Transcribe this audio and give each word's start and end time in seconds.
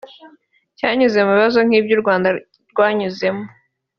cyanyuze 0.77 1.17
mu 1.25 1.31
bibazo 1.35 1.59
nk’ibyo 1.67 1.93
u 1.95 2.01
Rwanda 2.03 2.29
rwanyuzemo 2.71 3.45